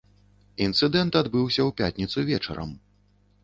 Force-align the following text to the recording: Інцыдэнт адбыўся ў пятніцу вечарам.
Інцыдэнт 0.67 1.13
адбыўся 1.21 1.61
ў 1.67 1.71
пятніцу 1.85 2.27
вечарам. 2.33 2.77